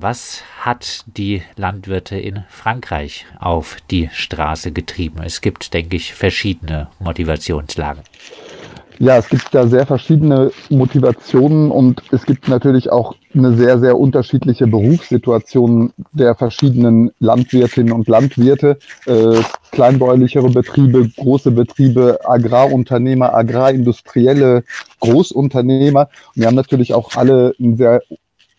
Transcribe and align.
Was 0.00 0.42
hat 0.60 1.04
die 1.06 1.42
Landwirte 1.56 2.16
in 2.16 2.44
Frankreich 2.48 3.26
auf 3.38 3.76
die 3.90 4.10
Straße 4.12 4.72
getrieben? 4.72 5.22
Es 5.24 5.40
gibt, 5.40 5.74
denke 5.74 5.96
ich, 5.96 6.14
verschiedene 6.14 6.88
Motivationslagen. 6.98 8.02
Ja, 9.00 9.16
es 9.16 9.28
gibt 9.28 9.52
da 9.52 9.66
sehr 9.66 9.86
verschiedene 9.86 10.52
Motivationen 10.70 11.72
und 11.72 12.00
es 12.12 12.24
gibt 12.24 12.48
natürlich 12.48 12.92
auch 12.92 13.16
eine 13.34 13.56
sehr, 13.56 13.80
sehr 13.80 13.98
unterschiedliche 13.98 14.68
Berufssituation 14.68 15.92
der 16.12 16.36
verschiedenen 16.36 17.10
Landwirtinnen 17.18 17.92
und 17.92 18.06
Landwirte, 18.06 18.78
äh, 19.06 19.40
kleinbäuerlichere 19.72 20.48
Betriebe, 20.48 21.08
große 21.16 21.50
Betriebe, 21.50 22.20
Agrarunternehmer, 22.24 23.34
agrarindustrielle 23.34 24.62
Großunternehmer. 25.00 26.08
Und 26.34 26.42
wir 26.42 26.46
haben 26.46 26.54
natürlich 26.54 26.94
auch 26.94 27.16
alle 27.16 27.52
ein 27.58 27.76
sehr 27.76 28.00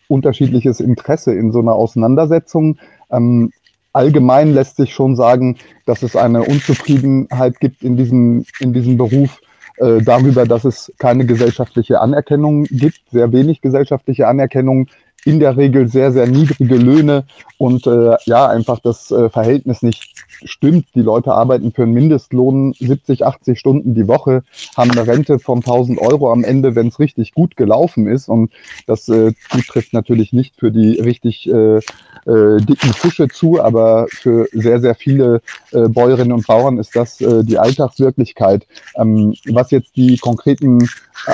unterschiedliches 0.08 0.80
Interesse 0.80 1.34
in 1.34 1.52
so 1.52 1.60
einer 1.60 1.74
Auseinandersetzung. 1.74 2.78
Ähm, 3.10 3.52
allgemein 3.92 4.52
lässt 4.52 4.76
sich 4.76 4.92
schon 4.92 5.16
sagen, 5.16 5.56
dass 5.86 6.02
es 6.02 6.16
eine 6.16 6.42
Unzufriedenheit 6.42 7.60
gibt 7.60 7.82
in 7.82 7.96
diesem, 7.96 8.44
in 8.60 8.72
diesem 8.72 8.96
Beruf 8.96 9.40
äh, 9.78 10.02
darüber, 10.02 10.44
dass 10.44 10.64
es 10.64 10.92
keine 10.98 11.26
gesellschaftliche 11.26 12.00
Anerkennung 12.00 12.64
gibt, 12.64 13.00
sehr 13.10 13.32
wenig 13.32 13.60
gesellschaftliche 13.60 14.28
Anerkennung, 14.28 14.88
in 15.24 15.40
der 15.40 15.56
Regel 15.56 15.88
sehr, 15.88 16.12
sehr 16.12 16.28
niedrige 16.28 16.76
Löhne 16.76 17.24
und 17.58 17.86
äh, 17.86 18.16
ja, 18.26 18.46
einfach 18.46 18.78
das 18.78 19.10
äh, 19.10 19.28
Verhältnis 19.28 19.82
nicht 19.82 20.14
stimmt. 20.44 20.86
Die 20.94 21.02
Leute 21.02 21.32
arbeiten 21.32 21.72
für 21.72 21.82
einen 21.82 21.92
Mindestlohn 21.92 22.74
70, 22.78 23.24
80 23.24 23.58
Stunden 23.58 23.94
die 23.94 24.08
Woche, 24.08 24.42
haben 24.76 24.90
eine 24.90 25.06
Rente 25.06 25.38
von 25.38 25.58
1000 25.58 26.00
Euro 26.00 26.32
am 26.32 26.44
Ende, 26.44 26.74
wenn 26.74 26.88
es 26.88 26.98
richtig 26.98 27.32
gut 27.32 27.56
gelaufen 27.56 28.06
ist. 28.06 28.28
Und 28.28 28.52
das 28.86 29.08
äh, 29.08 29.32
trifft 29.68 29.92
natürlich 29.92 30.32
nicht 30.32 30.54
für 30.58 30.70
die 30.70 31.00
richtig 31.00 31.48
äh, 31.48 31.76
äh, 31.76 32.60
dicken 32.60 32.92
Fische 32.92 33.28
zu, 33.28 33.62
aber 33.62 34.06
für 34.08 34.48
sehr, 34.52 34.80
sehr 34.80 34.94
viele 34.94 35.40
äh, 35.72 35.88
Bäuerinnen 35.88 36.32
und 36.32 36.46
Bauern 36.46 36.78
ist 36.78 36.96
das 36.96 37.20
äh, 37.20 37.44
die 37.44 37.58
Alltagswirklichkeit. 37.58 38.66
Ähm, 38.96 39.34
was 39.46 39.70
jetzt 39.70 39.96
die 39.96 40.16
konkreten 40.18 40.88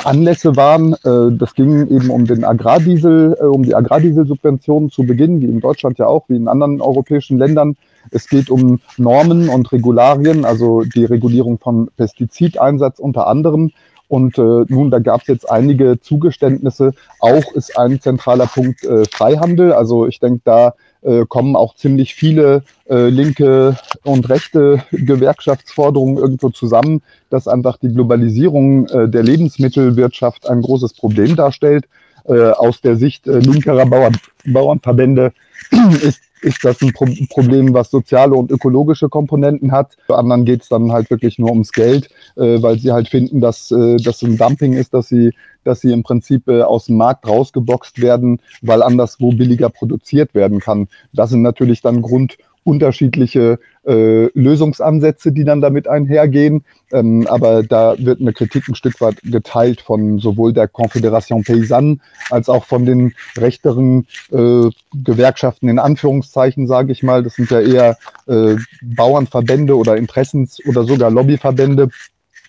Anlässe 0.05 0.56
waren, 0.56 0.95
äh, 1.05 1.36
das 1.36 1.55
ging 1.55 1.89
eben 1.89 2.11
um 2.11 2.27
den 2.27 2.45
Agrardiesel, 2.45 3.36
äh, 3.41 3.45
um 3.45 3.62
die 3.62 3.75
Agrardieselsubventionen 3.75 4.91
zu 4.91 5.05
Beginn, 5.05 5.41
wie 5.41 5.47
in 5.47 5.61
Deutschland 5.61 5.98
ja 5.98 6.06
auch, 6.06 6.28
wie 6.28 6.36
in 6.36 6.48
anderen 6.48 6.80
europäischen 6.80 7.39
Ländern. 7.39 7.77
Es 8.11 8.28
geht 8.28 8.50
um 8.50 8.81
Normen 8.97 9.48
und 9.48 9.72
Regularien, 9.72 10.45
also 10.45 10.83
die 10.83 11.05
Regulierung 11.05 11.58
von 11.58 11.89
Pestizideinsatz 11.97 12.98
unter 12.98 13.27
anderem. 13.27 13.70
Und 14.08 14.36
äh, 14.36 14.64
nun, 14.69 14.91
da 14.91 14.98
gab 14.98 15.22
es 15.22 15.28
jetzt 15.28 15.50
einige 15.50 15.98
Zugeständnisse. 15.98 16.92
Auch 17.19 17.53
ist 17.55 17.78
ein 17.78 17.98
zentraler 17.98 18.47
Punkt 18.47 18.84
äh, 18.84 19.05
Freihandel. 19.06 19.73
Also 19.73 20.06
ich 20.06 20.20
denke, 20.20 20.42
da 20.45 20.75
äh, 21.00 21.25
kommen 21.27 21.56
auch 21.56 21.75
ziemlich 21.77 22.14
viele 22.14 22.62
äh, 22.91 23.08
linke 23.08 23.77
und 24.05 24.28
rechte 24.28 24.83
Gewerkschaftsforderungen 24.92 26.19
irgendwo 26.19 26.50
zusammen, 26.50 27.00
dass 27.30 27.48
einfach 27.48 27.78
die 27.78 27.89
Globalisierung 27.89 28.86
äh, 28.89 29.08
der 29.08 29.23
Lebensmittelwirtschaft 29.23 30.47
ein 30.47 30.61
großes 30.61 30.92
Problem 30.92 31.34
darstellt. 31.34 31.86
Äh, 32.25 32.50
aus 32.50 32.80
der 32.80 32.97
Sicht 32.97 33.27
äh, 33.27 33.39
linkerer 33.39 33.86
Bauern, 33.86 34.17
Bauernverbände 34.45 35.33
ist 36.03 36.20
ist 36.45 36.65
das 36.65 36.81
ein 36.83 36.93
Pro 36.93 37.07
Problem, 37.29 37.75
was 37.75 37.91
soziale 37.91 38.35
und 38.35 38.51
ökologische 38.51 39.09
Komponenten 39.09 39.73
hat. 39.73 39.97
Bei 40.09 40.17
anderen 40.17 40.45
geht 40.45 40.62
es 40.62 40.69
dann 40.69 40.93
halt 40.93 41.11
wirklich 41.11 41.39
nur 41.39 41.51
ums 41.51 41.73
Geld, 41.73 42.09
äh, 42.37 42.62
weil 42.62 42.79
sie 42.79 42.93
halt 42.93 43.09
finden, 43.09 43.41
dass 43.41 43.71
äh, 43.71 43.97
das 43.97 44.23
ein 44.23 44.37
Dumping 44.37 44.73
ist, 44.73 44.95
dass 44.95 45.09
sie, 45.09 45.33
dass 45.65 45.81
sie 45.81 45.93
im 45.93 46.03
Prinzip 46.03 46.48
äh, 46.48 46.63
aus 46.63 46.87
dem 46.87 46.97
Markt 46.97 47.27
rausgeboxt 47.27 48.01
werden, 48.01 48.41
weil 48.61 48.83
anderswo 48.83 49.33
billiger 49.33 49.70
produziert 49.70 50.35
werden 50.35 50.61
kann. 50.61 50.89
Das 51.13 51.31
sind 51.31 51.43
natürlich 51.43 51.83
dann 51.83 52.03
Grund 52.03 52.37
unterschiedliche 52.64 53.58
äh, 53.86 54.27
Lösungsansätze, 54.38 55.32
die 55.32 55.44
dann 55.44 55.60
damit 55.60 55.88
einhergehen. 55.88 56.64
Ähm, 56.92 57.27
aber 57.27 57.62
da 57.62 57.94
wird 57.98 58.20
eine 58.20 58.33
Kritik 58.33 58.68
ein 58.68 58.74
Stück 58.74 59.00
weit 59.00 59.17
geteilt 59.23 59.80
von 59.80 60.18
sowohl 60.18 60.52
der 60.52 60.70
Confédération 60.70 61.45
Paysanne 61.45 61.98
als 62.30 62.48
auch 62.48 62.64
von 62.64 62.86
den 62.86 63.14
rechteren 63.36 64.06
äh, 64.30 64.68
Gewerkschaften 64.95 65.68
in 65.68 65.78
Anführungszeichen, 65.78 66.67
sage 66.67 66.92
ich 66.92 67.02
mal. 67.02 67.22
Das 67.22 67.34
sind 67.34 67.51
ja 67.51 67.61
eher 67.61 67.96
äh, 68.27 68.56
Bauernverbände 68.83 69.77
oder 69.77 69.96
Interessens- 69.96 70.61
oder 70.67 70.84
sogar 70.84 71.11
Lobbyverbände 71.11 71.89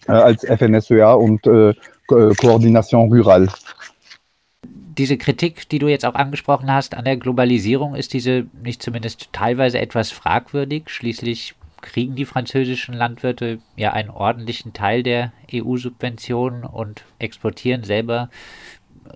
äh, 0.07 0.12
als 0.12 0.46
FNSEA 0.46 1.13
und 1.13 1.46
äh, 1.47 1.73
Coordination 2.07 3.12
Rural 3.12 3.47
diese 4.98 5.18
Kritik, 5.18 5.68
die 5.70 5.80
du 5.80 5.88
jetzt 5.88 6.06
auch 6.06 6.16
angesprochen 6.16 6.72
hast 6.72 6.96
an 6.96 7.06
der 7.06 7.18
Globalisierung, 7.18 7.96
ist 7.96 8.14
diese 8.14 8.46
nicht 8.62 8.81
zumindest 8.81 9.30
teilweise 9.31 9.80
etwas 9.80 10.12
fragwürdig. 10.12 10.90
Schließlich 10.90 11.56
kriegen 11.81 12.16
die 12.16 12.26
französischen 12.26 12.94
Landwirte 12.94 13.59
ja 13.76 13.92
einen 13.92 14.09
ordentlichen 14.09 14.74
Teil 14.74 15.03
der 15.03 15.34
EU-Subventionen 15.53 16.64
und 16.64 17.03
exportieren 17.20 17.84
selber 17.84 18.30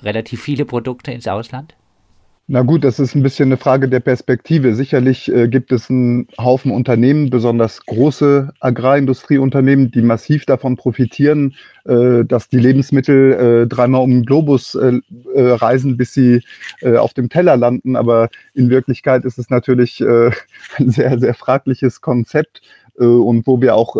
relativ 0.02 0.42
viele 0.42 0.66
Produkte 0.66 1.12
ins 1.12 1.28
Ausland? 1.28 1.76
Na 2.50 2.62
gut, 2.62 2.85
das 2.85 2.97
ist 2.97 3.13
ein 3.13 3.24
bisschen 3.24 3.50
eine 3.50 3.58
Frage 3.58 3.90
der 3.90 4.00
Perspektive. 4.00 4.74
Sicherlich 4.74 5.30
äh, 5.30 5.50
gibt 5.50 5.74
es 5.74 5.90
einen 5.90 6.30
Haufen 6.40 6.72
Unternehmen, 6.72 7.30
besonders 7.30 7.85
große 7.85 8.53
Agrarindustrieunternehmen, 8.62 9.91
die 9.91 10.02
massiv 10.02 10.46
davon 10.46 10.78
profitieren, 10.78 11.56
äh, 11.84 12.24
dass 12.24 12.47
die 12.47 12.59
Lebensmittel 12.59 13.34
äh, 13.34 13.68
dreimal 13.68 14.02
um 14.02 14.12
den 14.12 14.24
Globus 14.24 14.75
äh, 14.75 15.02
äh, 15.36 15.52
reisen, 15.52 15.97
bis 15.97 16.13
sie 16.13 16.41
äh, 16.80 16.96
auf 16.96 17.13
dem 17.13 17.28
Teller 17.28 17.57
landen. 17.57 17.97
Aber 17.97 18.30
in 18.53 18.69
Wirklichkeit 18.69 19.25
ist 19.25 19.38
es 19.38 19.50
natürlich 19.50 20.02
ein 20.02 20.90
sehr, 20.90 21.19
sehr 21.19 21.34
fragliches 21.34 22.00
Konzept. 22.00 22.62
und 22.96 23.46
wo 23.46 23.62
wir 23.62 23.75
auch 23.75 23.96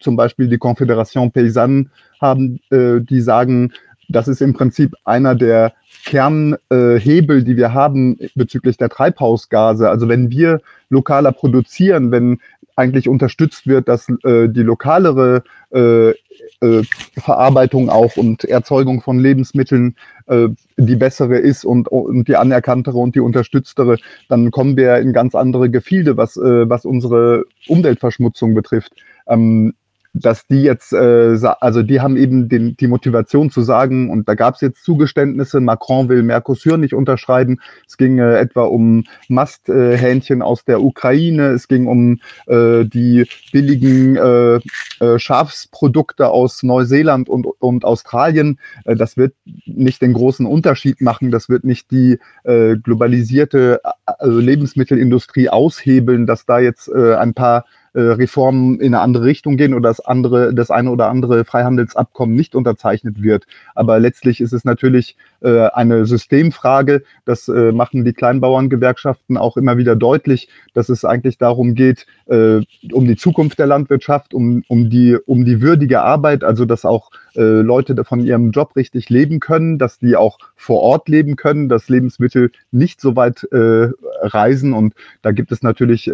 zum 0.00 0.16
Beispiel 0.16 0.48
die 0.48 0.58
Confédération 0.58 1.32
Paysanne 1.32 1.86
haben, 2.20 2.60
die 2.70 3.20
sagen, 3.20 3.72
das 4.08 4.28
ist 4.28 4.40
im 4.40 4.52
Prinzip 4.52 4.94
einer 5.04 5.34
der 5.34 5.72
Kernhebel, 6.06 7.38
äh, 7.38 7.42
die 7.42 7.56
wir 7.56 7.74
haben 7.74 8.16
bezüglich 8.34 8.76
der 8.78 8.88
Treibhausgase. 8.88 9.90
Also 9.90 10.08
wenn 10.08 10.30
wir 10.30 10.60
lokaler 10.88 11.32
produzieren, 11.32 12.12
wenn 12.12 12.38
eigentlich 12.76 13.08
unterstützt 13.08 13.66
wird, 13.66 13.88
dass 13.88 14.08
äh, 14.22 14.48
die 14.48 14.62
lokalere 14.62 15.42
äh, 15.72 16.10
äh, 16.10 16.82
Verarbeitung 17.16 17.88
auch 17.88 18.16
und 18.16 18.44
Erzeugung 18.44 19.00
von 19.00 19.18
Lebensmitteln 19.18 19.96
äh, 20.26 20.48
die 20.76 20.96
bessere 20.96 21.38
ist 21.38 21.64
und, 21.64 21.88
und 21.88 22.28
die 22.28 22.36
anerkanntere 22.36 22.98
und 22.98 23.14
die 23.14 23.20
unterstütztere, 23.20 23.96
dann 24.28 24.50
kommen 24.50 24.76
wir 24.76 24.98
in 24.98 25.12
ganz 25.12 25.34
andere 25.34 25.70
Gefilde, 25.70 26.16
was, 26.16 26.36
äh, 26.36 26.68
was 26.68 26.84
unsere 26.84 27.44
Umweltverschmutzung 27.66 28.54
betrifft. 28.54 28.92
Ähm, 29.26 29.74
dass 30.20 30.46
die 30.46 30.62
jetzt, 30.62 30.92
äh, 30.92 31.38
also 31.60 31.82
die 31.82 32.00
haben 32.00 32.16
eben 32.16 32.48
den, 32.48 32.76
die 32.76 32.86
Motivation 32.86 33.50
zu 33.50 33.62
sagen, 33.62 34.10
und 34.10 34.28
da 34.28 34.34
gab 34.34 34.54
es 34.54 34.60
jetzt 34.60 34.84
Zugeständnisse, 34.84 35.60
Macron 35.60 36.08
will 36.08 36.22
Mercosur 36.22 36.78
nicht 36.78 36.94
unterschreiben, 36.94 37.58
es 37.86 37.96
ging 37.96 38.18
äh, 38.18 38.38
etwa 38.38 38.64
um 38.64 39.04
Masthähnchen 39.28 40.42
aus 40.42 40.64
der 40.64 40.82
Ukraine, 40.82 41.48
es 41.48 41.68
ging 41.68 41.86
um 41.86 42.20
äh, 42.46 42.84
die 42.84 43.26
billigen 43.52 44.16
äh, 44.16 44.60
äh, 45.00 45.18
Schafsprodukte 45.18 46.28
aus 46.28 46.62
Neuseeland 46.62 47.28
und, 47.28 47.46
und 47.58 47.84
Australien. 47.84 48.58
Äh, 48.84 48.96
das 48.96 49.16
wird 49.16 49.34
nicht 49.66 50.02
den 50.02 50.14
großen 50.14 50.46
Unterschied 50.46 51.00
machen, 51.00 51.30
das 51.30 51.48
wird 51.48 51.64
nicht 51.64 51.90
die 51.90 52.18
äh, 52.44 52.76
globalisierte 52.76 53.80
äh, 54.06 54.26
Lebensmittelindustrie 54.26 55.50
aushebeln, 55.50 56.26
dass 56.26 56.46
da 56.46 56.58
jetzt 56.58 56.88
äh, 56.88 57.14
ein 57.14 57.34
paar 57.34 57.64
äh, 57.96 58.00
Reformen 58.00 58.78
in 58.78 58.94
eine 58.94 59.00
andere 59.00 59.24
Richtung 59.24 59.56
gehen 59.56 59.72
oder 59.72 59.88
das 59.88 60.00
andere, 60.00 60.52
das 60.54 60.70
eine 60.70 60.90
oder 60.90 61.08
andere 61.08 61.46
Freihandelsabkommen 61.46 62.36
nicht 62.36 62.54
unterzeichnet 62.54 63.22
wird. 63.22 63.46
Aber 63.74 63.98
letztlich 63.98 64.42
ist 64.42 64.52
es 64.52 64.64
natürlich 64.64 65.16
äh, 65.46 65.68
eine 65.72 66.06
Systemfrage. 66.06 67.04
Das 67.24 67.46
äh, 67.46 67.70
machen 67.70 68.04
die 68.04 68.12
Kleinbauerngewerkschaften 68.12 69.36
auch 69.36 69.56
immer 69.56 69.78
wieder 69.78 69.94
deutlich, 69.94 70.48
dass 70.74 70.88
es 70.88 71.04
eigentlich 71.04 71.38
darum 71.38 71.76
geht, 71.76 72.04
äh, 72.26 72.62
um 72.92 73.06
die 73.06 73.14
Zukunft 73.14 73.60
der 73.60 73.68
Landwirtschaft, 73.68 74.34
um, 74.34 74.64
um, 74.66 74.90
die, 74.90 75.16
um 75.24 75.44
die 75.44 75.62
würdige 75.62 76.02
Arbeit, 76.02 76.42
also 76.42 76.64
dass 76.64 76.84
auch 76.84 77.12
äh, 77.36 77.42
Leute 77.42 78.04
von 78.04 78.18
ihrem 78.18 78.50
Job 78.50 78.74
richtig 78.74 79.08
leben 79.08 79.38
können, 79.38 79.78
dass 79.78 80.00
die 80.00 80.16
auch 80.16 80.38
vor 80.56 80.80
Ort 80.80 81.08
leben 81.08 81.36
können, 81.36 81.68
dass 81.68 81.88
Lebensmittel 81.88 82.50
nicht 82.72 83.00
so 83.00 83.14
weit 83.14 83.44
äh, 83.52 83.90
reisen. 84.22 84.72
Und 84.72 84.94
da 85.22 85.30
gibt 85.30 85.52
es 85.52 85.62
natürlich 85.62 86.10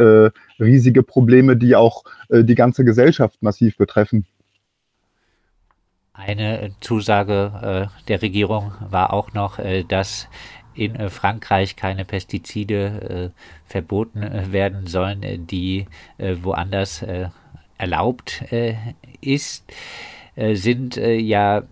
riesige 0.60 1.02
Probleme, 1.02 1.56
die 1.56 1.74
auch 1.74 2.04
die 2.30 2.54
ganze 2.54 2.84
Gesellschaft 2.84 3.42
massiv 3.42 3.76
betreffen. 3.76 4.26
Eine 6.26 6.72
Zusage 6.80 7.88
äh, 7.90 8.04
der 8.08 8.22
Regierung 8.22 8.72
war 8.90 9.12
auch 9.12 9.32
noch, 9.32 9.58
äh, 9.58 9.84
dass 9.84 10.28
in 10.74 10.94
äh, 10.96 11.10
Frankreich 11.10 11.76
keine 11.76 12.04
Pestizide 12.04 13.32
äh, 13.34 13.70
verboten 13.70 14.22
äh, 14.22 14.52
werden 14.52 14.86
sollen, 14.86 15.46
die 15.46 15.86
woanders 16.18 17.04
erlaubt 17.78 18.44
ist, 19.20 19.64
sind 20.36 20.96
ja 20.96 21.62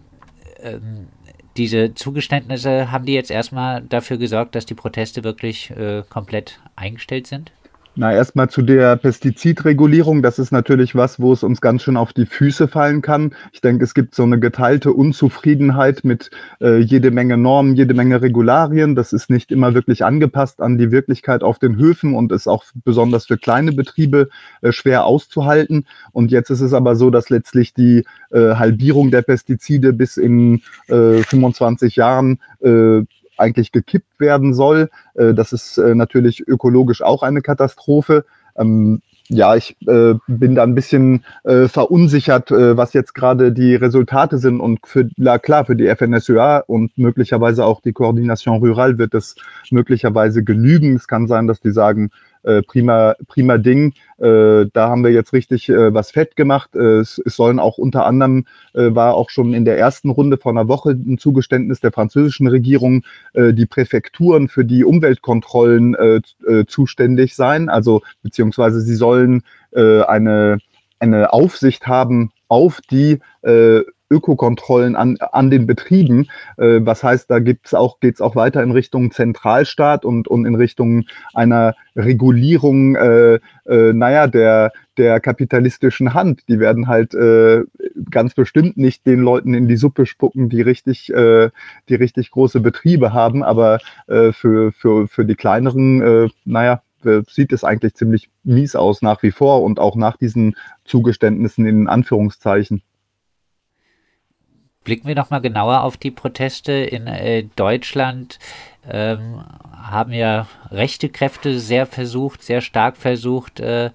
ähm, 0.63 1.09
diese 1.57 1.95
Zugeständnisse, 1.95 2.91
haben 2.91 3.07
die 3.07 3.15
jetzt 3.15 3.31
erstmal 3.31 3.83
dafür 3.83 4.17
gesorgt, 4.17 4.55
dass 4.55 4.67
die 4.67 4.75
Proteste 4.75 5.25
wirklich 5.25 5.71
äh, 5.71 6.03
komplett 6.09 6.61
eingestellt 6.77 7.27
sind? 7.27 7.53
Na, 8.01 8.15
erstmal 8.15 8.49
zu 8.49 8.63
der 8.63 8.97
Pestizidregulierung. 8.97 10.23
Das 10.23 10.39
ist 10.39 10.53
natürlich 10.53 10.95
was, 10.95 11.21
wo 11.21 11.35
es 11.35 11.43
uns 11.43 11.61
ganz 11.61 11.83
schön 11.83 11.99
auf 11.99 12.15
die 12.15 12.25
Füße 12.25 12.67
fallen 12.67 13.03
kann. 13.03 13.35
Ich 13.53 13.61
denke, 13.61 13.85
es 13.85 13.93
gibt 13.93 14.15
so 14.15 14.23
eine 14.23 14.41
geteilte 14.41 14.95
Unzufriedenheit 14.95 16.03
mit 16.03 16.31
äh, 16.63 16.79
jede 16.79 17.11
Menge 17.11 17.37
Normen, 17.37 17.75
jede 17.75 17.93
Menge 17.93 18.23
Regularien. 18.23 18.95
Das 18.95 19.13
ist 19.13 19.29
nicht 19.29 19.53
immer 19.53 19.75
wirklich 19.75 20.03
angepasst 20.03 20.63
an 20.63 20.79
die 20.79 20.91
Wirklichkeit 20.91 21.43
auf 21.43 21.59
den 21.59 21.77
Höfen 21.77 22.15
und 22.15 22.33
ist 22.33 22.47
auch 22.49 22.65
besonders 22.73 23.27
für 23.27 23.37
kleine 23.37 23.73
Betriebe 23.73 24.31
äh, 24.63 24.73
schwer 24.73 25.05
auszuhalten. 25.05 25.85
Und 26.11 26.31
jetzt 26.31 26.49
ist 26.49 26.63
es 26.63 26.73
aber 26.73 26.97
so, 26.97 27.11
dass 27.11 27.29
letztlich 27.29 27.75
die 27.75 28.07
äh, 28.31 28.55
Halbierung 28.55 29.11
der 29.11 29.21
Pestizide 29.21 29.93
bis 29.93 30.17
in 30.17 30.63
25 30.87 31.99
äh, 31.99 32.01
Jahren 32.01 32.39
äh, 32.63 33.03
eigentlich 33.41 33.73
gekippt 33.73 34.21
werden 34.21 34.55
soll. 34.55 34.91
Äh, 35.15 35.35
das 35.35 35.53
ist 35.53 35.79
äh, 35.79 35.95
natürlich 35.95 36.47
ökologisch 36.47 37.03
auch 37.03 37.23
eine 37.23 37.43
Katastrophe. 37.43 38.25
Ähm, 38.57 39.03
ja, 39.33 39.55
ich 39.55 39.77
äh, 39.87 40.15
bin 40.27 40.57
da 40.57 40.65
ein 40.65 40.75
bisschen 40.75 41.25
äh, 41.45 41.69
verunsichert, 41.69 42.51
äh, 42.51 42.77
was 42.77 42.93
jetzt 42.95 43.15
gerade 43.15 43.53
die 43.53 43.77
Resultate 43.77 44.39
sind. 44.39 44.61
Und 44.61 44.81
für, 44.85 45.09
na 45.17 45.39
klar, 45.39 45.65
für 45.65 45.77
die 45.77 45.87
FNSUA 45.87 46.65
und 46.67 46.99
möglicherweise 46.99 47.65
auch 47.65 47.81
die 47.81 47.93
Koordination 47.93 48.59
Rural 48.59 48.99
wird 48.99 49.15
es 49.15 49.37
möglicherweise 49.71 50.43
genügen. 50.43 50.97
Es 50.97 51.07
kann 51.07 51.29
sein, 51.29 51.47
dass 51.47 51.61
die 51.61 51.71
sagen, 51.71 52.11
äh, 52.43 52.63
prima, 52.63 53.15
prima 53.29 53.59
Ding. 53.59 53.95
Äh, 54.19 54.67
da 54.73 54.89
haben 54.89 55.05
wir 55.05 55.11
jetzt 55.11 55.33
richtig 55.33 55.69
äh, 55.69 55.93
was 55.93 56.11
fett 56.11 56.37
gemacht. 56.37 56.75
Äh, 56.75 56.99
es, 56.99 57.21
es, 57.25 57.37
sollen 57.37 57.59
auch 57.59 57.79
unter 57.79 58.07
anderem, 58.07 58.47
äh, 58.75 58.95
war 58.95 59.15
auch 59.15 59.31
schon 59.31 59.55
in 59.55 59.65
der 59.65 59.79
ersten 59.79 60.11
Runde 60.11 60.37
vor 60.39 60.53
einer 60.53 60.69
Woche 60.69 60.91
ein 60.91 61.19
Zugeständnis 61.19 61.81
der 61.81 61.93
französischen 61.93 62.47
Regierung, 62.47 63.03
die 63.35 63.67
Präfekturen 63.67 64.49
für 64.49 64.65
die 64.65 64.85
Umweltkontrollen 64.85 65.97
zuständig 66.67 67.35
sein. 67.35 67.69
Also 67.69 68.03
beziehungsweise 68.23 68.81
sie 68.81 68.95
sollen 68.95 69.43
eine, 69.73 70.59
eine 70.99 71.33
Aufsicht 71.33 71.87
haben 71.87 72.33
auf 72.49 72.81
die 72.91 73.21
Ökokontrollen 74.11 74.97
an, 74.97 75.17
an 75.21 75.51
den 75.51 75.67
Betrieben. 75.67 76.29
Äh, 76.57 76.81
was 76.83 77.03
heißt, 77.03 77.31
da 77.31 77.39
gibt's 77.39 77.75
auch, 77.75 78.01
geht's 78.01 78.21
auch 78.21 78.37
weiter 78.37 78.63
in 78.63 78.73
Richtung 78.73 79.11
Zentralstaat 79.13 80.05
und, 80.05 80.29
und 80.29 80.45
in 80.45 80.57
Richtung 80.57 81.05
einer 81.33 81.75
Regulierung, 81.97 82.97
äh, 82.97 83.35
äh, 83.67 83.93
naja, 83.93 84.27
der, 84.27 84.73
der 84.99 85.21
kapitalistischen 85.21 86.13
Hand. 86.13 86.43
Die 86.49 86.59
werden 86.59 86.89
halt 86.89 87.15
äh, 87.15 87.63
ganz 88.11 88.35
bestimmt 88.35 88.77
nicht 88.77 89.07
den 89.07 89.21
Leuten 89.21 89.55
in 89.55 89.69
die 89.69 89.77
Suppe 89.77 90.07
spucken, 90.07 90.49
die 90.49 90.63
richtig, 90.63 91.13
äh, 91.13 91.51
die 91.89 91.95
richtig 91.95 92.31
große 92.31 92.61
Betriebe 92.61 93.13
haben, 93.13 93.43
aber 93.43 93.79
äh, 94.09 94.33
für, 94.33 94.73
für, 94.73 95.09
für 95.09 95.25
die 95.25 95.37
kleineren, 95.37 96.03
äh, 96.03 96.29
naja, 96.45 96.83
äh, 97.05 97.23
sieht 97.29 97.53
es 97.53 97.65
eigentlich 97.65 97.95
ziemlich 97.95 98.31
mies 98.45 98.77
aus 98.77 99.03
nach 99.03 99.23
wie 99.23 99.31
vor 99.31 99.63
und 99.63 99.79
auch 99.79 99.97
nach 99.97 100.17
diesen 100.17 100.57
Zugeständnissen 100.85 101.67
in 101.67 101.89
Anführungszeichen. 101.89 102.83
Blicken 104.83 105.09
wir 105.09 105.15
noch 105.15 105.29
mal 105.29 105.41
genauer 105.41 105.83
auf 105.83 105.99
die 105.99 106.11
Proteste 106.11 106.73
in 106.73 107.07
äh, 107.07 107.45
Deutschland. 107.55 108.39
Ähm, 108.91 109.45
haben 109.75 110.13
ja 110.15 110.49
rechte 110.71 111.11
Kräfte 111.11 111.61
sehr 111.61 111.85
versucht, 111.85 112.43
sehr 112.43 112.63
stark 112.63 112.97
versucht, 112.97 113.61
äh, 113.61 113.91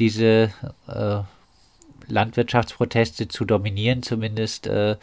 diese 0.00 0.50
äh, 0.88 1.18
Landwirtschaftsproteste 2.08 3.28
zu 3.28 3.44
dominieren. 3.44 4.02
Zumindest 4.02 4.66
äh, 4.66 4.96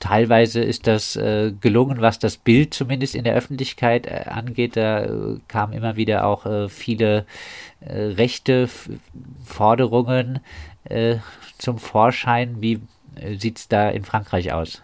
teilweise 0.00 0.60
ist 0.60 0.86
das 0.86 1.16
äh, 1.16 1.52
gelungen, 1.58 2.02
was 2.02 2.18
das 2.18 2.36
Bild 2.36 2.74
zumindest 2.74 3.14
in 3.14 3.24
der 3.24 3.36
Öffentlichkeit 3.36 4.06
äh, 4.06 4.24
angeht. 4.26 4.76
Da 4.76 5.08
kamen 5.48 5.72
immer 5.72 5.96
wieder 5.96 6.26
auch 6.26 6.68
viele 6.68 7.24
rechte 7.80 8.68
Forderungen 9.44 10.40
zum 11.58 11.78
Vorschein. 11.78 12.60
Wie 12.60 12.74
äh, 12.74 12.78
sieht 13.38 13.58
es 13.58 13.68
da 13.68 13.88
in 13.90 14.04
Frankreich 14.04 14.52
aus? 14.52 14.82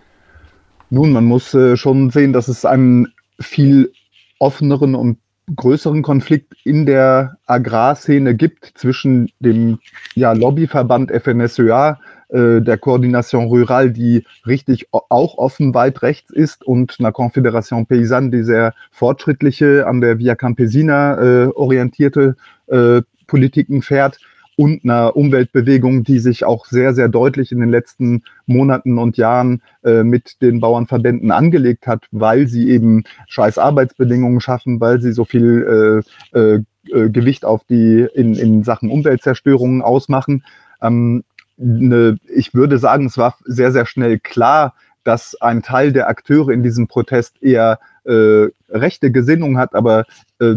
Nun, 0.91 1.13
man 1.13 1.25
muss 1.25 1.55
äh, 1.55 1.77
schon 1.77 2.11
sehen, 2.11 2.33
dass 2.33 2.49
es 2.49 2.65
einen 2.65 3.09
viel 3.41 3.93
offeneren 4.39 4.95
und 4.95 5.19
größeren 5.57 6.03
Konflikt 6.03 6.55
in 6.65 6.87
der 6.87 7.39
Agrarszene 7.47 8.35
gibt 8.35 8.73
zwischen 8.77 9.31
dem 9.41 9.79
ja, 10.15 10.33
Lobbyverband 10.33 11.11
FNSEA, 11.11 11.99
äh, 12.29 12.61
der 12.61 12.79
Koordination 12.79 13.47
Rural, 13.47 13.91
die 13.91 14.25
richtig 14.47 14.89
auch 14.93 15.39
offen 15.39 15.75
weit 15.75 16.03
rechts 16.03 16.31
ist, 16.31 16.65
und 16.65 16.97
einer 16.99 17.11
Confédération 17.11 17.87
Paysanne, 17.87 18.31
die 18.31 18.43
sehr 18.43 18.75
fortschrittliche, 18.91 19.87
an 19.87 20.01
der 20.01 20.19
Via 20.19 20.35
Campesina 20.35 21.19
äh, 21.21 21.47
orientierte 21.49 22.37
äh, 22.69 23.03
Politiken 23.27 23.83
fährt 23.83 24.19
und 24.63 24.85
einer 24.85 25.17
Umweltbewegung, 25.17 26.05
die 26.05 26.21
sich 26.21 26.45
auch 26.45 26.67
sehr, 26.67 26.95
sehr 26.95 27.09
deutlich 27.09 27.51
in 27.51 27.59
den 27.59 27.69
letzten 27.69 28.23
Monaten 28.47 28.97
und 28.97 29.17
Jahren 29.17 29.61
äh, 29.83 30.05
mit 30.05 30.41
den 30.41 30.61
Bauernverbänden 30.61 31.33
angelegt 31.33 31.89
hat, 31.89 32.07
weil 32.13 32.47
sie 32.47 32.71
eben 32.71 33.03
scheiß 33.27 33.59
Arbeitsbedingungen 33.59 34.41
schaffen, 34.41 34.81
weil 34.81 35.01
sie 35.01 35.11
so 35.11 35.25
viel 35.25 36.05
äh, 36.33 36.39
äh, 36.39 36.63
äh 36.93 37.11
Gewicht 37.11 37.45
auf 37.45 37.65
die 37.65 38.07
in, 38.15 38.35
in 38.35 38.63
Sachen 38.63 38.89
Umweltzerstörungen 38.89 39.83
ausmachen. 39.83 40.45
Ähm, 40.81 41.25
ne, 41.57 42.19
ich 42.33 42.55
würde 42.55 42.79
sagen, 42.79 43.07
es 43.07 43.19
war 43.19 43.37
sehr, 43.45 43.73
sehr 43.73 43.87
schnell 43.87 44.21
klar, 44.21 44.75
dass 45.03 45.35
ein 45.41 45.65
Teil 45.65 45.93
der 45.93 46.09
Akteure 46.09 46.51
in 46.51 46.63
diesem 46.63 46.87
Protest 46.87 47.43
eher 47.43 47.81
äh, 48.05 48.47
rechte 48.69 49.11
Gesinnung 49.11 49.59
hat, 49.59 49.75
aber 49.75 50.05
äh, 50.39 50.55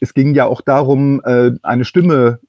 es 0.00 0.12
ging 0.12 0.34
ja 0.34 0.46
auch 0.46 0.60
darum, 0.60 1.22
eine 1.24 1.84
Stimme 1.84 2.40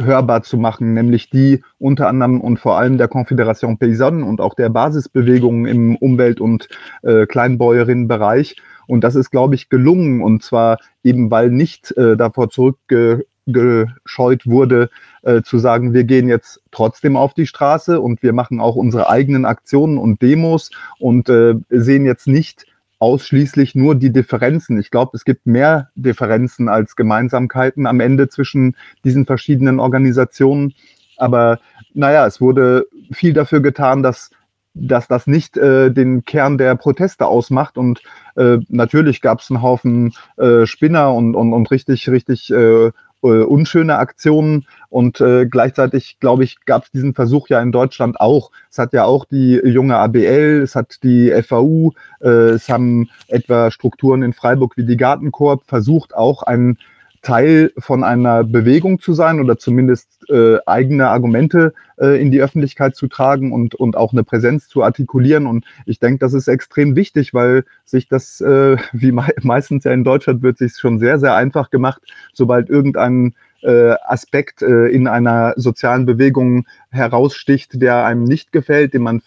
hörbar 0.00 0.42
zu 0.42 0.56
machen, 0.56 0.94
nämlich 0.94 1.30
die 1.30 1.62
unter 1.78 2.08
anderem 2.08 2.40
und 2.40 2.58
vor 2.58 2.78
allem 2.78 2.98
der 2.98 3.10
Confédération 3.10 3.78
Paysanne 3.78 4.24
und 4.24 4.40
auch 4.40 4.54
der 4.54 4.68
Basisbewegungen 4.68 5.66
im 5.66 5.96
Umwelt- 5.96 6.40
und 6.40 6.68
äh, 7.02 7.26
Kleinbäuerinnenbereich. 7.26 8.56
Und 8.86 9.02
das 9.02 9.14
ist, 9.14 9.30
glaube 9.30 9.54
ich, 9.54 9.68
gelungen. 9.68 10.22
Und 10.22 10.42
zwar 10.42 10.78
eben, 11.02 11.30
weil 11.30 11.50
nicht 11.50 11.96
äh, 11.96 12.16
davor 12.16 12.50
zurückgescheut 12.50 14.46
wurde, 14.46 14.90
äh, 15.22 15.42
zu 15.42 15.58
sagen, 15.58 15.94
wir 15.94 16.04
gehen 16.04 16.28
jetzt 16.28 16.62
trotzdem 16.70 17.16
auf 17.16 17.34
die 17.34 17.46
Straße 17.46 18.00
und 18.00 18.22
wir 18.22 18.32
machen 18.32 18.60
auch 18.60 18.76
unsere 18.76 19.08
eigenen 19.08 19.44
Aktionen 19.44 19.98
und 19.98 20.22
Demos 20.22 20.70
und 20.98 21.28
äh, 21.28 21.54
sehen 21.70 22.04
jetzt 22.04 22.26
nicht 22.26 22.66
ausschließlich 23.04 23.74
nur 23.74 23.94
die 23.94 24.10
Differenzen. 24.10 24.80
Ich 24.80 24.90
glaube, 24.90 25.10
es 25.14 25.26
gibt 25.26 25.46
mehr 25.46 25.90
Differenzen 25.94 26.70
als 26.70 26.96
Gemeinsamkeiten 26.96 27.86
am 27.86 28.00
Ende 28.00 28.30
zwischen 28.30 28.76
diesen 29.04 29.26
verschiedenen 29.26 29.78
Organisationen. 29.78 30.72
Aber 31.18 31.58
naja, 31.92 32.26
es 32.26 32.40
wurde 32.40 32.86
viel 33.12 33.34
dafür 33.34 33.60
getan, 33.60 34.02
dass, 34.02 34.30
dass 34.72 35.06
das 35.06 35.26
nicht 35.26 35.58
äh, 35.58 35.90
den 35.90 36.24
Kern 36.24 36.56
der 36.56 36.76
Proteste 36.76 37.26
ausmacht. 37.26 37.76
Und 37.76 38.00
äh, 38.36 38.56
natürlich 38.68 39.20
gab 39.20 39.40
es 39.40 39.50
einen 39.50 39.60
Haufen 39.60 40.14
äh, 40.38 40.64
Spinner 40.64 41.12
und, 41.12 41.34
und, 41.34 41.52
und 41.52 41.70
richtig, 41.70 42.08
richtig 42.08 42.50
äh, 42.50 42.90
unschöne 43.28 43.96
Aktionen. 43.96 44.66
Und 44.90 45.20
äh, 45.20 45.46
gleichzeitig, 45.46 46.18
glaube 46.20 46.44
ich, 46.44 46.64
gab 46.66 46.84
es 46.84 46.90
diesen 46.90 47.14
Versuch 47.14 47.48
ja 47.48 47.60
in 47.60 47.72
Deutschland 47.72 48.20
auch. 48.20 48.50
Es 48.70 48.78
hat 48.78 48.92
ja 48.92 49.04
auch 49.04 49.24
die 49.24 49.60
junge 49.64 49.96
ABL, 49.96 50.60
es 50.62 50.76
hat 50.76 51.02
die 51.02 51.30
FAU, 51.42 51.92
äh, 52.20 52.28
es 52.28 52.68
haben 52.68 53.08
etwa 53.28 53.70
Strukturen 53.70 54.22
in 54.22 54.32
Freiburg 54.32 54.76
wie 54.76 54.84
die 54.84 54.96
Gartenkorb 54.96 55.64
versucht, 55.66 56.14
auch 56.14 56.42
einen 56.42 56.78
Teil 57.24 57.72
von 57.78 58.04
einer 58.04 58.44
Bewegung 58.44 59.00
zu 59.00 59.14
sein 59.14 59.40
oder 59.40 59.58
zumindest 59.58 60.30
äh, 60.30 60.58
eigene 60.66 61.08
Argumente 61.08 61.74
äh, 61.98 62.20
in 62.20 62.30
die 62.30 62.40
Öffentlichkeit 62.40 62.94
zu 62.94 63.08
tragen 63.08 63.50
und, 63.52 63.74
und 63.74 63.96
auch 63.96 64.12
eine 64.12 64.22
Präsenz 64.22 64.68
zu 64.68 64.84
artikulieren. 64.84 65.46
Und 65.46 65.64
ich 65.86 65.98
denke, 65.98 66.18
das 66.18 66.34
ist 66.34 66.48
extrem 66.48 66.94
wichtig, 66.94 67.34
weil 67.34 67.64
sich 67.84 68.08
das, 68.08 68.40
äh, 68.40 68.76
wie 68.92 69.10
me 69.10 69.26
meistens 69.42 69.84
ja 69.84 69.92
in 69.92 70.04
Deutschland, 70.04 70.42
wird 70.42 70.58
sich 70.58 70.76
schon 70.76 70.98
sehr, 70.98 71.18
sehr 71.18 71.34
einfach 71.34 71.70
gemacht, 71.70 72.02
sobald 72.32 72.68
irgendein 72.68 73.34
äh, 73.62 73.94
Aspekt 74.04 74.60
äh, 74.60 74.88
in 74.88 75.08
einer 75.08 75.54
sozialen 75.56 76.04
Bewegung 76.04 76.66
heraussticht, 76.90 77.80
der 77.80 78.04
einem 78.04 78.24
nicht 78.24 78.52
gefällt, 78.52 78.92
den 78.92 79.02
man 79.02 79.22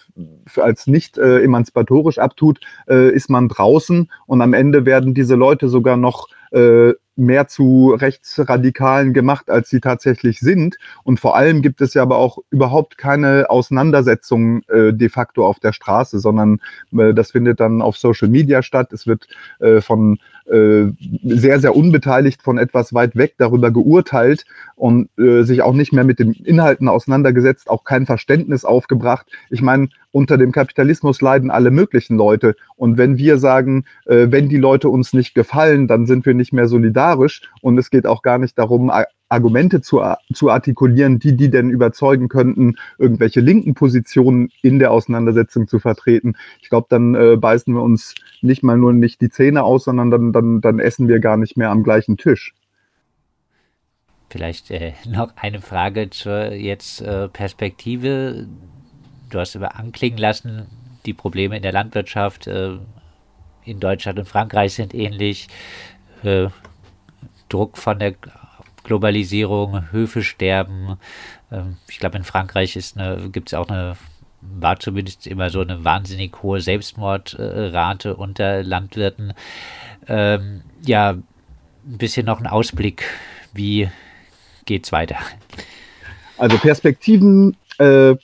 als 0.57 0.85
nicht 0.85 1.17
äh, 1.17 1.41
emanzipatorisch 1.41 2.19
abtut, 2.19 2.59
äh, 2.87 3.09
ist 3.09 3.31
man 3.31 3.49
draußen 3.49 4.11
und 4.27 4.41
am 4.43 4.53
Ende 4.53 4.85
werden 4.85 5.15
diese 5.15 5.35
Leute 5.35 5.67
sogar 5.67 5.97
noch 5.97 6.27
äh, 6.51 6.93
mehr 7.17 7.47
zu 7.47 7.95
Rechtsradikalen 7.97 9.13
gemacht, 9.13 9.49
als 9.49 9.69
sie 9.69 9.79
tatsächlich 9.79 10.39
sind. 10.39 10.77
Und 11.03 11.19
vor 11.19 11.35
allem 11.35 11.61
gibt 11.61 11.81
es 11.81 11.93
ja 11.93 12.01
aber 12.01 12.17
auch 12.17 12.39
überhaupt 12.49 12.97
keine 12.97 13.49
Auseinandersetzung 13.49 14.61
äh, 14.69 14.93
de 14.93 15.09
facto 15.09 15.45
auf 15.45 15.59
der 15.59 15.73
Straße, 15.73 16.19
sondern 16.19 16.59
äh, 16.97 17.13
das 17.13 17.31
findet 17.31 17.59
dann 17.59 17.81
auf 17.81 17.97
Social 17.97 18.29
Media 18.29 18.61
statt. 18.61 18.93
Es 18.93 19.07
wird 19.07 19.27
äh, 19.59 19.81
von 19.81 20.19
äh, 20.49 20.93
sehr, 21.23 21.59
sehr 21.59 21.75
unbeteiligt 21.75 22.41
von 22.41 22.57
etwas 22.57 22.93
weit 22.93 23.17
weg 23.17 23.33
darüber 23.37 23.69
geurteilt 23.69 24.45
und 24.75 25.09
äh, 25.17 25.43
sich 25.43 25.61
auch 25.61 25.73
nicht 25.73 25.91
mehr 25.91 26.05
mit 26.05 26.19
den 26.19 26.31
Inhalten 26.31 26.87
auseinandergesetzt, 26.87 27.69
auch 27.69 27.83
kein 27.83 28.05
Verständnis 28.05 28.63
aufgebracht. 28.63 29.25
Ich 29.49 29.61
meine, 29.61 29.89
unter 30.11 30.37
dem 30.37 30.53
Kapitalismus 30.53 31.21
leiden 31.21 31.51
alle 31.51 31.69
möglichen 31.69 32.15
Leute. 32.15 32.55
Und 32.77 32.97
wenn 32.97 33.17
wir 33.17 33.39
sagen, 33.39 33.83
äh, 34.05 34.27
wenn 34.29 34.47
die 34.47 34.57
Leute 34.57 34.87
uns 34.87 35.11
nicht 35.11 35.35
gefallen, 35.35 35.87
dann 35.87 36.05
sind 36.05 36.25
wir 36.25 36.33
nicht 36.33 36.53
mehr 36.53 36.67
solidarisch. 36.67 37.06
Und 37.61 37.77
es 37.77 37.89
geht 37.89 38.05
auch 38.05 38.21
gar 38.21 38.37
nicht 38.37 38.57
darum, 38.57 38.91
Argumente 39.29 39.81
zu, 39.81 40.01
zu 40.33 40.49
artikulieren, 40.49 41.19
die 41.19 41.35
die 41.35 41.49
denn 41.49 41.69
überzeugen 41.69 42.29
könnten, 42.29 42.75
irgendwelche 42.97 43.41
linken 43.41 43.73
Positionen 43.73 44.49
in 44.61 44.79
der 44.79 44.91
Auseinandersetzung 44.91 45.67
zu 45.67 45.79
vertreten. 45.79 46.35
Ich 46.61 46.69
glaube, 46.69 46.87
dann 46.89 47.15
äh, 47.15 47.35
beißen 47.35 47.73
wir 47.73 47.81
uns 47.81 48.15
nicht 48.41 48.63
mal 48.63 48.77
nur 48.77 48.93
nicht 48.93 49.21
die 49.21 49.29
Zähne 49.29 49.63
aus, 49.63 49.83
sondern 49.85 50.11
dann, 50.11 50.31
dann, 50.31 50.61
dann 50.61 50.79
essen 50.79 51.07
wir 51.07 51.19
gar 51.19 51.37
nicht 51.37 51.57
mehr 51.57 51.69
am 51.69 51.83
gleichen 51.83 52.17
Tisch. 52.17 52.53
Vielleicht 54.29 54.71
äh, 54.71 54.93
noch 55.07 55.35
eine 55.35 55.61
Frage 55.61 56.09
zur 56.09 56.53
jetzt 56.53 57.01
äh, 57.01 57.27
Perspektive. 57.27 58.47
Du 59.29 59.39
hast 59.39 59.55
über 59.55 59.75
anklingen 59.75 60.19
lassen, 60.19 60.67
die 61.05 61.13
Probleme 61.13 61.57
in 61.57 61.63
der 61.63 61.73
Landwirtschaft 61.73 62.47
äh, 62.47 62.77
in 63.65 63.79
Deutschland 63.81 64.19
und 64.19 64.27
Frankreich 64.27 64.73
sind 64.73 64.93
ähnlich. 64.93 65.47
Druck 67.49 67.77
von 67.77 67.99
der 67.99 68.15
Globalisierung, 68.83 69.91
Höfe 69.91 70.23
sterben. 70.23 70.97
Ähm, 71.51 71.77
ich 71.87 71.99
glaube, 71.99 72.17
in 72.17 72.23
Frankreich 72.23 72.77
gibt 73.31 73.49
es 73.49 73.53
auch 73.53 73.69
eine, 73.69 73.97
war 74.41 74.79
zumindest 74.79 75.27
immer 75.27 75.49
so 75.49 75.61
eine 75.61 75.83
wahnsinnig 75.83 76.41
hohe 76.41 76.61
Selbstmordrate 76.61 78.15
unter 78.15 78.63
Landwirten. 78.63 79.33
Ähm, 80.07 80.61
ja, 80.85 81.11
ein 81.11 81.97
bisschen 81.97 82.25
noch 82.25 82.39
ein 82.39 82.47
Ausblick, 82.47 83.03
wie 83.53 83.89
geht 84.65 84.85
es 84.85 84.91
weiter? 84.91 85.17
Also 86.37 86.57
Perspektiven 86.57 87.57
äh, 87.79 88.15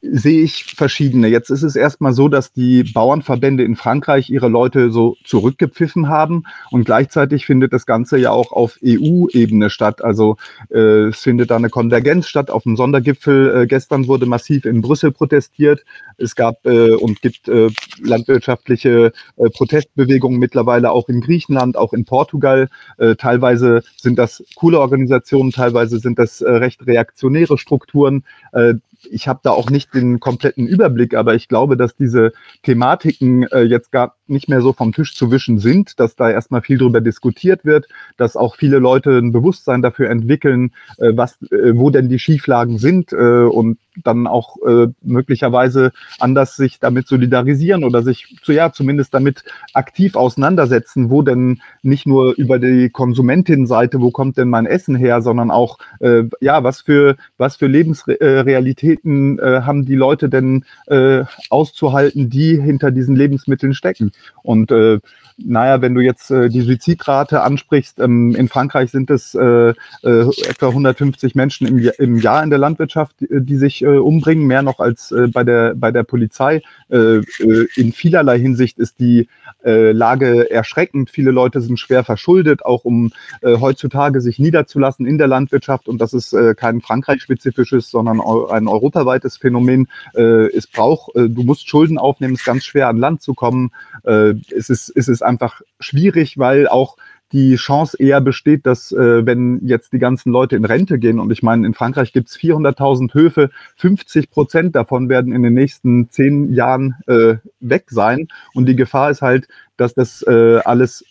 sehe 0.00 0.42
ich 0.42 0.64
verschiedene. 0.76 1.28
Jetzt 1.28 1.50
ist 1.50 1.62
es 1.62 1.76
erstmal 1.76 2.12
so, 2.12 2.28
dass 2.28 2.52
die 2.52 2.82
Bauernverbände 2.82 3.64
in 3.64 3.76
Frankreich 3.76 4.30
ihre 4.30 4.48
Leute 4.48 4.90
so 4.90 5.16
zurückgepfiffen 5.24 6.08
haben 6.08 6.44
und 6.70 6.84
gleichzeitig 6.84 7.46
findet 7.46 7.72
das 7.72 7.86
Ganze 7.86 8.18
ja 8.18 8.30
auch 8.30 8.52
auf 8.52 8.78
EU-Ebene 8.84 9.68
statt. 9.70 10.02
Also 10.02 10.36
äh, 10.70 11.08
es 11.08 11.18
findet 11.18 11.50
da 11.50 11.56
eine 11.56 11.68
Konvergenz 11.68 12.26
statt 12.26 12.50
auf 12.50 12.62
dem 12.62 12.76
Sondergipfel. 12.76 13.62
Äh, 13.62 13.66
gestern 13.66 14.08
wurde 14.08 14.26
massiv 14.26 14.64
in 14.64 14.80
Brüssel 14.80 15.12
protestiert. 15.12 15.84
Es 16.16 16.34
gab 16.34 16.64
äh, 16.64 16.94
und 16.94 17.20
gibt 17.20 17.48
äh, 17.48 17.68
landwirtschaftliche 18.02 19.12
äh, 19.36 19.50
Protestbewegungen 19.50 20.38
mittlerweile 20.38 20.90
auch 20.90 21.08
in 21.08 21.20
Griechenland, 21.20 21.76
auch 21.76 21.92
in 21.92 22.04
Portugal. 22.04 22.68
Äh, 22.96 23.16
teilweise 23.16 23.82
sind 23.96 24.18
das 24.18 24.42
coole 24.54 24.80
Organisationen, 24.80 25.52
teilweise 25.52 25.98
sind 25.98 26.18
das 26.18 26.42
recht 26.42 26.86
reaktionäre 26.86 27.58
Strukturen. 27.58 28.24
Ich 29.10 29.28
habe 29.28 29.40
da 29.42 29.50
auch 29.50 29.70
nicht 29.70 29.94
den 29.94 30.20
kompletten 30.20 30.66
Überblick, 30.66 31.14
aber 31.14 31.34
ich 31.34 31.48
glaube, 31.48 31.76
dass 31.76 31.96
diese 31.96 32.32
Thematiken 32.62 33.44
äh, 33.44 33.62
jetzt 33.62 33.92
gar 33.92 34.16
nicht 34.26 34.48
mehr 34.48 34.60
so 34.60 34.72
vom 34.72 34.92
Tisch 34.92 35.14
zu 35.14 35.30
wischen 35.30 35.58
sind, 35.58 35.98
dass 36.00 36.16
da 36.16 36.30
erstmal 36.30 36.62
viel 36.62 36.78
drüber 36.78 37.00
diskutiert 37.00 37.64
wird, 37.64 37.86
dass 38.16 38.36
auch 38.36 38.56
viele 38.56 38.78
Leute 38.78 39.18
ein 39.18 39.32
Bewusstsein 39.32 39.82
dafür 39.82 40.10
entwickeln, 40.10 40.72
äh, 40.98 41.12
was, 41.14 41.40
äh, 41.50 41.76
wo 41.76 41.90
denn 41.90 42.08
die 42.08 42.18
Schieflagen 42.18 42.78
sind 42.78 43.12
äh, 43.12 43.16
und 43.16 43.78
dann 44.04 44.26
auch 44.26 44.56
äh, 44.66 44.88
möglicherweise 45.02 45.92
anders 46.18 46.56
sich 46.56 46.78
damit 46.80 47.06
solidarisieren 47.08 47.84
oder 47.84 48.02
sich 48.02 48.36
zu, 48.42 48.52
ja, 48.52 48.72
zumindest 48.72 49.14
damit 49.14 49.44
aktiv 49.72 50.16
auseinandersetzen, 50.16 51.10
wo 51.10 51.22
denn 51.22 51.60
nicht 51.82 52.06
nur 52.06 52.34
über 52.36 52.58
die 52.58 52.90
Konsumentin-Seite, 52.90 54.00
wo 54.00 54.10
kommt 54.10 54.36
denn 54.36 54.48
mein 54.48 54.66
Essen 54.66 54.96
her, 54.96 55.22
sondern 55.22 55.50
auch, 55.50 55.78
äh, 56.00 56.24
ja, 56.40 56.64
was 56.64 56.80
für, 56.80 57.16
was 57.38 57.56
für 57.56 57.66
Lebensrealitäten 57.66 59.38
äh, 59.38 59.62
haben 59.62 59.84
die 59.84 59.94
Leute 59.94 60.28
denn 60.28 60.64
äh, 60.86 61.24
auszuhalten, 61.50 62.30
die 62.30 62.60
hinter 62.60 62.90
diesen 62.90 63.16
Lebensmitteln 63.16 63.74
stecken. 63.74 64.12
Und 64.42 64.70
äh, 64.70 65.00
naja, 65.38 65.82
wenn 65.82 65.94
du 65.94 66.00
jetzt 66.00 66.30
äh, 66.30 66.48
die 66.48 66.62
Suizidrate 66.62 67.42
ansprichst, 67.42 67.98
ähm, 68.00 68.34
in 68.34 68.48
Frankreich 68.48 68.90
sind 68.90 69.10
es 69.10 69.34
äh, 69.34 69.70
äh, 69.70 69.74
etwa 70.02 70.68
150 70.68 71.34
Menschen 71.34 71.66
im, 71.66 71.90
im 71.98 72.16
Jahr 72.16 72.42
in 72.42 72.50
der 72.50 72.58
Landwirtschaft, 72.58 73.16
die, 73.20 73.28
die 73.30 73.56
sich 73.56 73.82
äh, 73.82 73.98
umbringen, 73.98 74.46
mehr 74.46 74.62
noch 74.62 74.80
als 74.80 75.12
äh, 75.12 75.28
bei, 75.28 75.44
der, 75.44 75.74
bei 75.74 75.90
der 75.90 76.04
Polizei. 76.04 76.62
Äh, 76.88 77.18
äh, 77.18 77.66
in 77.74 77.92
vielerlei 77.92 78.38
Hinsicht 78.38 78.78
ist 78.78 79.00
die 79.00 79.28
äh, 79.64 79.92
Lage 79.92 80.50
erschreckend. 80.50 81.10
Viele 81.10 81.30
Leute 81.30 81.60
sind 81.60 81.78
schwer 81.78 82.04
verschuldet, 82.04 82.64
auch 82.64 82.84
um 82.84 83.12
äh, 83.42 83.58
heutzutage 83.58 84.20
sich 84.20 84.38
niederzulassen 84.38 85.06
in 85.06 85.18
der 85.18 85.26
Landwirtschaft. 85.26 85.88
Und 85.88 86.00
das 86.00 86.12
ist 86.12 86.32
äh, 86.32 86.54
kein 86.54 86.80
Frankreich-spezifisches, 86.80 87.90
sondern 87.90 88.20
ein 88.20 88.68
europaweites 88.68 89.36
Phänomen. 89.36 89.88
Äh, 90.14 90.46
es 90.54 90.66
braucht, 90.66 91.14
äh, 91.16 91.28
du 91.28 91.42
musst 91.42 91.68
Schulden 91.68 91.98
aufnehmen, 91.98 92.34
es 92.34 92.40
ist 92.40 92.46
ganz 92.46 92.64
schwer 92.64 92.88
an 92.88 92.98
Land 92.98 93.22
zu 93.22 93.34
kommen. 93.34 93.72
Äh, 94.04 94.34
es, 94.56 94.70
ist, 94.70 94.92
es 94.94 95.08
ist 95.08 95.22
einfach 95.22 95.62
schwierig, 95.80 96.38
weil 96.38 96.68
auch 96.68 96.96
die 97.32 97.56
Chance 97.56 97.96
eher 97.98 98.20
besteht, 98.20 98.66
dass 98.66 98.92
äh, 98.92 99.26
wenn 99.26 99.60
jetzt 99.66 99.92
die 99.92 99.98
ganzen 99.98 100.30
Leute 100.30 100.56
in 100.56 100.64
Rente 100.64 100.98
gehen, 100.98 101.18
und 101.18 101.30
ich 101.32 101.42
meine, 101.42 101.66
in 101.66 101.74
Frankreich 101.74 102.12
gibt 102.12 102.28
es 102.28 102.36
400.000 102.36 103.14
Höfe, 103.14 103.50
50 103.76 104.30
Prozent 104.30 104.76
davon 104.76 105.08
werden 105.08 105.32
in 105.32 105.42
den 105.42 105.54
nächsten 105.54 106.08
zehn 106.10 106.52
Jahren 106.52 106.94
äh, 107.06 107.36
weg 107.60 107.86
sein. 107.88 108.28
Und 108.54 108.66
die 108.66 108.76
Gefahr 108.76 109.10
ist 109.10 109.22
halt, 109.22 109.48
dass 109.76 109.94
das 109.94 110.22
äh, 110.22 110.60
alles 110.64 111.04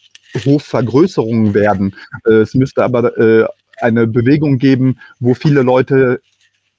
Hofvergrößerungen 0.45 1.53
werden. 1.53 1.95
Äh, 2.25 2.33
es 2.33 2.55
müsste 2.55 2.83
aber 2.83 3.17
äh, 3.17 3.45
eine 3.79 4.07
Bewegung 4.07 4.57
geben, 4.57 4.99
wo 5.19 5.33
viele 5.33 5.61
Leute 5.61 6.21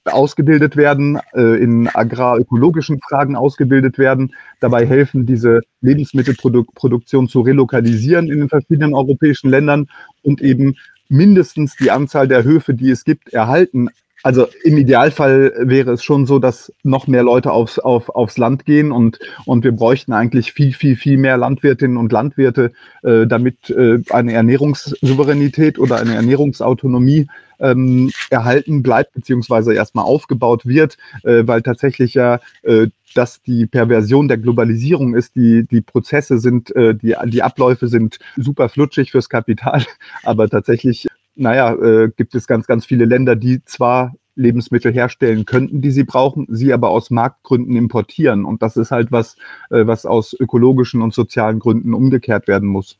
ausgebildet 0.06 0.76
werden, 0.76 1.20
äh, 1.34 1.62
in 1.62 1.88
agrarökologischen 1.88 3.00
Fragen 3.00 3.36
ausgebildet 3.36 3.98
werden, 3.98 4.34
dabei 4.60 4.86
helfen, 4.86 5.26
diese 5.26 5.60
Lebensmittelproduktion 5.80 7.28
zu 7.28 7.40
relokalisieren 7.40 8.30
in 8.30 8.38
den 8.38 8.48
verschiedenen 8.48 8.94
europäischen 8.94 9.50
Ländern 9.50 9.88
und 10.22 10.40
eben 10.40 10.76
mindestens 11.08 11.76
die 11.76 11.90
Anzahl 11.90 12.28
der 12.28 12.44
Höfe, 12.44 12.74
die 12.74 12.90
es 12.90 13.04
gibt, 13.04 13.32
erhalten. 13.32 13.88
Also 14.22 14.48
im 14.64 14.76
Idealfall 14.76 15.52
wäre 15.58 15.92
es 15.92 16.02
schon 16.02 16.26
so, 16.26 16.38
dass 16.38 16.72
noch 16.82 17.06
mehr 17.06 17.22
Leute 17.22 17.52
aufs, 17.52 17.78
auf, 17.78 18.08
aufs 18.08 18.38
Land 18.38 18.64
gehen 18.64 18.90
und, 18.90 19.18
und 19.44 19.62
wir 19.62 19.72
bräuchten 19.72 20.12
eigentlich 20.12 20.52
viel, 20.52 20.72
viel, 20.72 20.96
viel 20.96 21.16
mehr 21.16 21.36
Landwirtinnen 21.36 21.96
und 21.96 22.10
Landwirte, 22.10 22.72
äh, 23.02 23.26
damit 23.26 23.70
äh, 23.70 23.98
eine 24.10 24.32
Ernährungssouveränität 24.32 25.78
oder 25.78 25.96
eine 25.98 26.14
Ernährungsautonomie 26.14 27.28
ähm, 27.60 28.10
erhalten 28.30 28.82
bleibt, 28.82 29.12
beziehungsweise 29.12 29.74
erstmal 29.74 30.04
aufgebaut 30.04 30.66
wird, 30.66 30.96
äh, 31.22 31.46
weil 31.46 31.62
tatsächlich 31.62 32.14
ja 32.14 32.40
äh, 32.62 32.88
dass 33.14 33.42
die 33.42 33.66
Perversion 33.66 34.28
der 34.28 34.38
Globalisierung 34.38 35.14
ist. 35.14 35.36
Die, 35.36 35.66
die 35.66 35.80
Prozesse 35.80 36.38
sind, 36.38 36.74
äh, 36.76 36.94
die, 36.94 37.14
die 37.26 37.42
Abläufe 37.42 37.88
sind 37.88 38.18
super 38.36 38.68
flutschig 38.68 39.10
fürs 39.12 39.28
Kapital, 39.28 39.84
aber 40.22 40.48
tatsächlich, 40.48 41.06
naja, 41.36 41.74
äh, 41.74 42.10
gibt 42.16 42.34
es 42.34 42.46
ganz, 42.46 42.66
ganz 42.66 42.84
viele 42.86 43.04
Länder, 43.04 43.36
die 43.36 43.64
zwar 43.64 44.14
Lebensmittel 44.34 44.92
herstellen 44.92 45.46
könnten, 45.46 45.80
die 45.80 45.90
sie 45.90 46.04
brauchen, 46.04 46.46
sie 46.50 46.72
aber 46.72 46.90
aus 46.90 47.10
Marktgründen 47.10 47.76
importieren. 47.76 48.44
Und 48.44 48.62
das 48.62 48.76
ist 48.76 48.90
halt 48.90 49.12
was, 49.12 49.36
äh, 49.70 49.86
was 49.86 50.06
aus 50.06 50.34
ökologischen 50.38 51.02
und 51.02 51.14
sozialen 51.14 51.58
Gründen 51.58 51.94
umgekehrt 51.94 52.46
werden 52.46 52.68
muss. 52.68 52.98